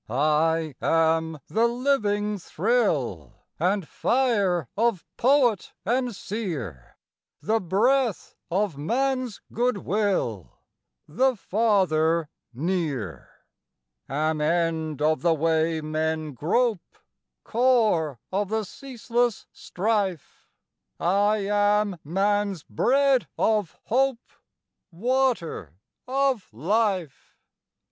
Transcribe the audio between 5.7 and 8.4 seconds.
and seer, The breath